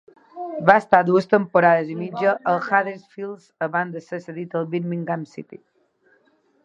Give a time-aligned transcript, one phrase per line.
[0.69, 5.61] Va estar dues temporades i mitja al Huddersfield abans de ser cedit al Birmingham City.